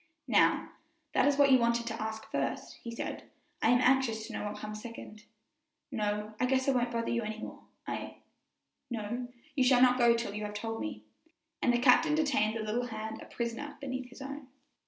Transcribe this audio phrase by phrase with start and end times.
[0.27, 0.71] "Now,
[1.13, 3.29] that is what you wanted to ask first," he said;
[3.61, 5.25] "I am anxious to know what comes second."
[5.91, 8.15] "No, I guess I won't bother you any more; I"
[8.99, 11.03] "No, you shall not go till you have told me;"
[11.61, 14.47] and the captain detained the little hand a prisoner beneath his own.